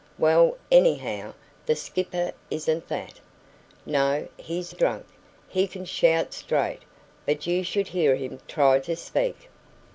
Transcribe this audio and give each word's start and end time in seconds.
"Well, 0.17 0.57
anyhow, 0.71 1.35
the 1.67 1.75
skipper 1.75 2.31
isn't 2.49 2.87
that." 2.87 3.19
"No; 3.85 4.27
he's 4.35 4.71
drunk; 4.73 5.05
he 5.47 5.67
can 5.67 5.85
shout 5.85 6.33
straight, 6.33 6.81
but 7.27 7.45
you 7.45 7.63
should 7.63 7.89
hear 7.89 8.15
him 8.15 8.39
try 8.47 8.79
to 8.79 8.95
speak." 8.95 9.47